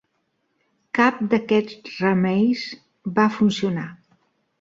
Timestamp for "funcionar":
3.37-3.85